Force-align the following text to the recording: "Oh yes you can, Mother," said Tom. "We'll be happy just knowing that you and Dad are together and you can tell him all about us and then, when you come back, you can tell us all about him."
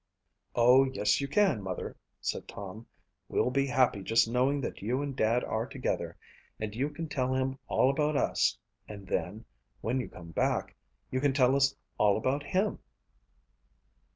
"Oh 0.55 0.83
yes 0.85 1.21
you 1.21 1.27
can, 1.27 1.61
Mother," 1.61 1.95
said 2.19 2.47
Tom. 2.47 2.87
"We'll 3.27 3.51
be 3.51 3.67
happy 3.67 4.01
just 4.01 4.27
knowing 4.27 4.59
that 4.61 4.81
you 4.81 5.03
and 5.03 5.15
Dad 5.15 5.43
are 5.43 5.67
together 5.67 6.17
and 6.59 6.73
you 6.73 6.89
can 6.89 7.07
tell 7.07 7.35
him 7.35 7.59
all 7.67 7.91
about 7.91 8.17
us 8.17 8.57
and 8.87 9.05
then, 9.05 9.45
when 9.81 9.99
you 9.99 10.09
come 10.09 10.31
back, 10.31 10.75
you 11.11 11.21
can 11.21 11.33
tell 11.33 11.55
us 11.55 11.75
all 11.99 12.17
about 12.17 12.41
him." 12.41 12.79